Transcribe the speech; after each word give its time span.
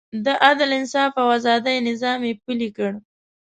د 0.25 0.27
عدل، 0.45 0.69
انصاف 0.79 1.11
او 1.21 1.27
ازادۍ 1.37 1.77
نظام 1.89 2.19
یې 2.27 2.33
پلی 2.43 2.69
کړ. 2.77 2.91